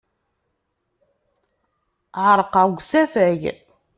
Ɛerqeɣ 2.27 2.65
deg 2.69 2.79
usafag. 2.81 3.41